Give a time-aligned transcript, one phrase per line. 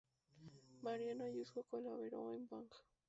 [0.81, 2.67] Mariano Ayuso colaboró en Bang!